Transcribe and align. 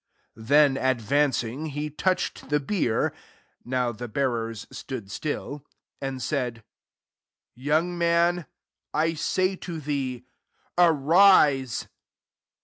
14 0.33 0.73
1 0.73 0.77
advancing, 0.83 1.65
he 1.67 1.91
touched 1.91 2.49
the 2.49 2.59
tAA 2.59 3.15
(now 3.63 3.91
the 3.91 4.07
bearers 4.07 4.65
stood 4.71 5.09
stili' 5.09 5.61
and 6.01 6.23
said," 6.23 6.63
Young 7.53 7.95
man, 7.95 8.47
I 8.95 9.11
stff 9.13 9.83
\ 9.85 9.85
thee, 9.85 10.25
Arise. 10.75 11.87